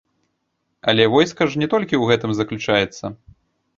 Але 0.89 1.03
войска 1.15 1.47
ж 1.51 1.61
не 1.65 1.69
толькі 1.73 1.95
ў 1.99 2.03
гэтым 2.13 2.31
заключаецца. 2.41 3.05